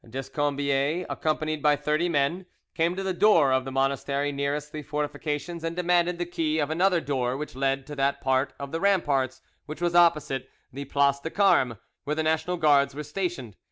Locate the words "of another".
6.57-6.99